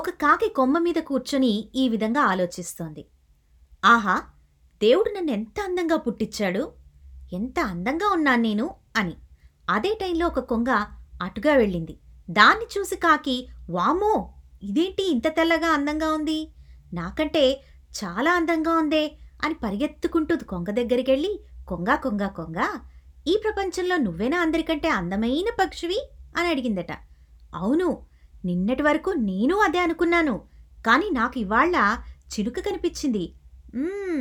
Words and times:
ఒక 0.00 0.10
కాకి 0.10 0.48
కొమ్మ 0.48 0.78
మీద 0.78 0.94
కూర్చొని 0.94 1.70
ఈ 1.74 1.88
విధంగా 1.88 2.20
ఆలోచిస్తోంది. 2.20 3.06
ఆహా 3.84 4.22
దేవుడు 4.80 5.10
నన్ను 5.10 5.30
ఎంత 5.30 5.60
అందంగా 5.60 5.96
పుట్టించాడు 5.96 6.72
ఎంత 7.32 7.60
అందంగా 7.60 8.12
ఉన్నాను 8.12 8.42
నేను? 8.42 8.74
అని. 8.96 9.16
అదే 9.70 9.98
టైంలో 10.00 10.26
ఒక 10.26 10.38
కొంగ 10.38 10.86
అటుగా 11.22 11.54
వెళ్ళింది. 11.54 12.00
దాన్ని 12.30 12.66
చూసి 12.78 12.96
కాకి 12.96 13.48
వామో 13.70 14.34
ఇదేంటి 14.62 15.10
ఇంత 15.10 15.28
తెల్లగా 15.28 15.68
అందంగా 15.68 16.12
ఉంది? 16.12 16.52
నాకంటే 16.92 17.64
చాలా 18.04 18.32
అందంగా 18.32 18.72
ఉందే 18.72 19.18
అని 19.44 19.54
పరిగెత్తుకుంటూ 19.54 20.36
కొంగ 20.48 20.70
దగ్గరికి 20.70 21.10
వెళ్ళి 21.10 21.40
కొంగ 21.68 21.94
కొంగ 21.94 22.26
కొంగ 22.26 22.78
ఈ 23.26 23.40
ప్రపంచంలో 23.44 23.96
నువ్వేనా 23.96 24.40
అందరికంటే 24.40 24.88
అందమైన 24.88 25.46
పక్షివి? 25.60 26.10
అని 26.36 26.48
అడిగిందట. 26.48 26.92
అవును 27.54 28.09
నిన్నటి 28.44 28.82
వరకు 28.82 29.10
నేను 29.10 29.56
అదే 29.56 29.78
అనుకున్నాను. 29.78 30.40
కానీ 30.86 31.10
నాకు 31.10 31.40
ఇవాళ్ళ 31.40 31.98
చిలుక 32.32 32.60
కనిపించింది. 32.60 33.32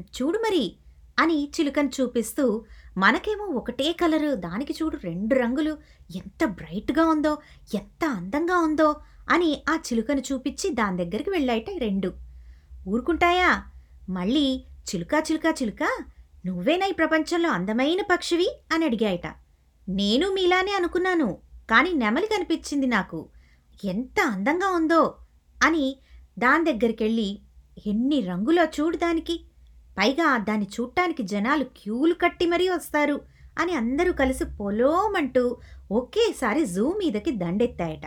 చూడు 0.00 0.38
మరి 0.38 0.76
అని 1.18 1.52
చిలుకను 1.60 1.90
చూపిస్తూ 2.00 2.64
మనకేమో 2.98 3.44
ఒకటే 3.44 3.92
కలరు 3.92 4.34
దానికి 4.34 4.74
చూడు 4.82 4.96
రెండు 4.96 5.34
రంగులు 5.34 5.78
ఎంత 6.16 6.44
బ్రైట్గా 6.44 7.06
ఉందో 7.06 7.38
ఎంత 7.74 8.04
అందంగా 8.04 8.56
ఉందో 8.56 8.96
అని 9.30 9.62
ఆ 9.68 9.74
చిలుకను 9.76 10.22
చూపించి 10.32 10.70
దాని 10.70 11.04
దగ్గరికి 11.04 11.30
వెళ్ళాయట 11.30 11.66
రెండు. 11.78 12.12
ఊరుకుంటాయా? 12.88 13.62
మళ్ళీ 14.08 14.64
చిలుకా 14.94 15.18
చిలుక 15.18 15.62
చిలుక 15.62 15.88
నువ్వేనా 16.46 16.86
ఈ 16.86 16.92
ప్రపంచంలో 16.92 17.50
అందమైన 17.50 18.02
పక్షివి? 18.10 18.48
అని 18.72 18.84
అడిగాయట. 18.84 19.26
నేను 19.88 20.34
మీలానే 20.34 20.72
అనుకున్నాను 20.72 21.38
కానీ 21.70 21.92
నెమలి 21.92 22.26
కనిపించింది 22.26 22.86
నాకు. 22.86 23.28
ఎంత 23.84 24.20
అందంగా 24.20 24.68
ఉందో 24.68 25.14
అని 25.64 25.96
దాని 26.38 26.72
దగ్గరికెళ్ళి 26.72 27.38
ఎన్ని 27.86 28.20
రంగులో 28.20 28.64
చూడు 28.64 28.96
దానికి. 28.96 29.44
పైగా 29.98 30.38
దాన్ని 30.38 30.66
చూడటానికి 30.80 31.22
జనాలు 31.22 31.64
క్యూలు 31.64 32.14
కట్టి 32.14 32.46
మరీ 32.46 32.68
వస్తారు 32.68 33.20
అని 33.58 33.72
అందరూ 33.72 34.12
కలిసి 34.12 34.44
పొలోమంటూ 34.44 35.56
ఒకేసారి 35.90 36.66
జూ 36.66 36.92
మీదకి 36.92 37.30
దండెత్తాయట. 37.30 38.06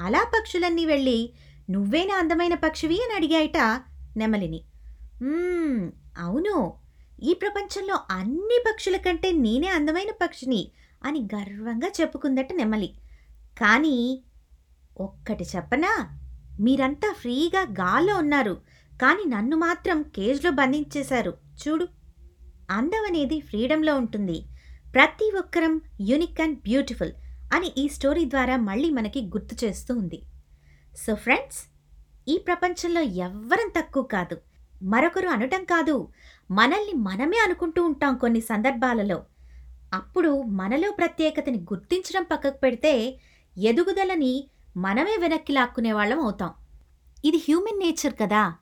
అలా 0.00 0.24
పక్షులన్నీ 0.24 0.86
వెళ్ళి 0.86 1.32
నువ్వేనా 1.70 2.14
అందమైన 2.14 2.54
పక్షివి? 2.54 2.94
అని 2.94 3.14
అడిగాయట 3.14 3.82
నెమలిని. 4.16 4.64
అవును. 6.18 6.74
ఈ 7.22 7.34
ప్రపంచంలో 7.34 7.98
అన్ని 8.10 8.64
పక్షుల 8.72 8.96
కంటే 8.96 9.32
నేనే 9.32 9.68
అందమైన 9.68 10.10
పక్షిని 10.22 10.70
అని 11.04 11.28
గర్వంగా 11.34 11.90
చెప్పుకుందట 12.00 12.52
నెమలి. 12.52 12.94
కానీ 13.60 14.24
ఒక్కటి 15.00 15.44
చెప్పనా? 15.56 16.18
మీరంతా 16.60 17.14
ఫ్రీగా 17.18 17.62
గాల్లో 17.62 18.16
ఉన్నారు 18.16 18.54
కానీ 19.02 19.30
నన్ను 19.30 19.56
మాత్రం 19.56 20.02
కేజ్లో 20.02 20.50
బంధించేశారు. 20.50 21.36
చూడు. 21.62 21.88
అందం 22.70 23.04
అనేది 23.08 23.40
ఫ్రీడంలో 23.40 23.96
ఉంటుంది. 23.96 24.42
ప్రతి 24.94 25.32
ఒక్కరం 25.38 25.80
యూనిక్ 26.00 26.40
అండ్ 26.40 26.58
బ్యూటిఫుల్ 26.58 27.12
అని 27.54 27.72
ఈ 27.78 27.88
స్టోరీ 27.88 28.24
ద్వారా 28.24 28.56
మళ్ళీ 28.56 28.90
మనకి 28.90 29.22
గుర్తు 29.26 29.64
చేస్తూ 29.64 29.94
ఉంది. 29.94 30.22
సో 30.96 31.14
ఫ్రెండ్స్ 31.14 31.58
ఈ 32.28 32.38
ప్రపంచంలో 32.38 33.00
ఎవ్వరం 33.00 33.72
తక్కువ 33.78 34.02
కాదు. 34.02 34.36
మరొకరు 34.82 35.28
అనటం 35.28 35.64
కాదు 35.64 36.08
మనల్ని 36.50 36.92
మనమే 36.92 37.38
అనుకుంటూ 37.44 37.84
ఉంటాం 37.84 38.16
కొన్ని 38.16 38.40
సందర్భాలలో. 38.40 39.22
అప్పుడు 39.94 40.42
మనలో 40.42 40.90
ప్రత్యేకతని 40.90 41.58
గుర్తించడం 41.58 42.26
పక్కకు 42.32 42.58
పెడితే 42.58 43.20
ఎదుగుదలని 43.58 44.50
మనమే 44.76 45.16
వెనక్కి 45.20 45.52
లాక్కునే 45.52 45.92
వాళ్ళం 45.92 46.20
అవుతాం. 46.20 46.50
ఇది 47.24 47.36
హ్యూమన్ 47.36 47.78
నేచర్ 47.78 48.14
కదా. 48.22 48.54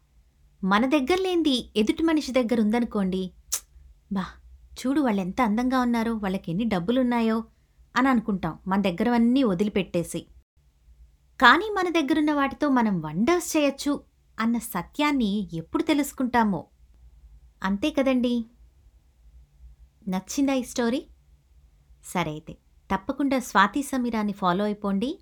మన 0.65 0.87
దగ్గర 0.87 1.17
లేనిది 1.21 1.71
ఎదుటి 1.77 2.03
మనిషి 2.03 2.33
దగ్గర 2.33 2.61
ఉందనుకోండి 2.61 3.31
బా 4.13 4.25
చూడు 4.73 5.01
వాళ్ళు 5.01 5.21
ఎంత 5.21 5.41
అందంగా 5.41 5.81
ఉన్నారో 5.81 6.15
వాళ్ళకి 6.15 6.51
ఎన్ని 6.51 6.65
డబ్బులున్నాయో 6.65 7.45
అని 7.97 8.09
అనుకుంటాం. 8.09 8.59
మన 8.67 8.83
దగ్గరవన్నీ 8.83 9.43
వదిలిపెట్టేసి. 9.43 10.27
కానీ 11.41 11.71
మన 11.71 11.89
దగ్గరున్న 11.89 12.33
వాటితో 12.33 12.69
మనం 12.69 13.01
వండర్స్ 13.01 13.57
చేయొచ్చు 13.57 14.05
అన్న 14.41 14.59
సత్యాన్ని 14.59 15.49
ఎప్పుడు 15.53 15.83
తెలుసుకుంటామో. 15.83 16.67
అంతే 17.65 17.91
కదండి. 17.91 18.47
నచ్చిందా 20.09 20.53
ఈ 20.53 20.63
స్టోరీ? 20.63 21.07
సరే 22.05 22.31
అయితే 22.31 22.53
తప్పకుండా 22.95 23.39
స్వాతి 23.39 23.83
సమీరాన్ని 23.83 24.33
ఫాలో 24.33 24.65
అయిపోండి. 24.65 25.19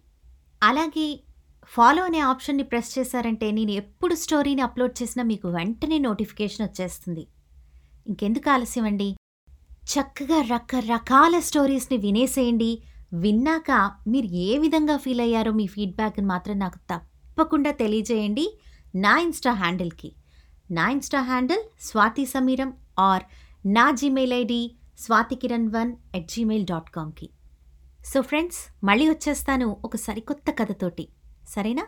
అలాగే 0.63 1.21
ఫాలో 1.67 2.05
అనే 2.05 2.19
ఆప్షన్ని 2.19 2.63
ప్రెస్ 2.63 2.99
చేశారంటే 2.99 3.51
నేను 3.51 3.71
ఎప్పుడు 3.71 4.15
స్టోరీని 4.15 4.63
అప్లోడ్ 4.63 5.03
చేసినా 5.03 5.25
మీకు 5.25 5.49
వెంటనే 5.49 5.99
నోటిఫికేషన్ 5.99 6.69
వచ్చేస్తుంది. 6.69 7.27
ఇంకెందుకు 8.07 8.51
ఆలస్యం 8.51 8.85
అండి 8.85 9.17
చక్కగా 9.87 10.41
రకరకాల 10.41 11.39
స్టోరీస్ని 11.39 11.99
వినేసేయండి. 11.99 12.83
విన్నాక 13.13 13.93
మీరు 14.09 14.27
ఏ 14.27 14.59
విధంగా 14.59 14.97
ఫీల్ 14.97 15.21
అయ్యారో 15.21 15.53
మీ 15.53 15.67
ఫీడ్బ్యాక్ని 15.67 16.27
మాత్రం 16.27 16.59
నాకు 16.59 16.79
తప్పకుండా 16.79 17.71
తెలియజేయండి. 17.71 18.59
నా 18.95 19.19
ఇన్స్టా 19.19 19.53
హ్యాండిల్కి 19.53 20.13
నా 20.71 20.89
insta 20.89 21.21
handle 21.21 21.61
Swathi 21.81 22.27
Sameeram 22.27 22.73
or 22.99 23.23
నా 23.67 23.91
Gmail 23.91 24.33
ID 24.33 24.77
Swathi 24.99 25.35
Kiran 25.35 25.71
one 25.75 25.97
at 26.15 26.29
Gmail 26.29 26.67
dot 26.67 26.91
కామ్కి 26.91 27.31
so 28.07 28.23
friends 28.23 28.85
మళ్ళీ 28.85 29.09
వచ్చేస్తాను 29.09 29.77
ఒక 29.85 29.97
సరికొత్త 29.97 30.51
కథతోటి. 30.51 31.09
సరేనా? 31.49 31.87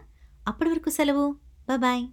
అప్పటి 0.48 0.70
వరకు 0.70 0.90
సెలవు. 0.90 1.36
బాయ్ 1.76 2.06